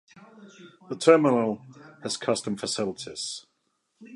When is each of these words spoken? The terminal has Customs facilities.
The 0.89 0.95
terminal 0.97 1.61
has 2.01 2.17
Customs 2.17 2.59
facilities. 2.59 3.45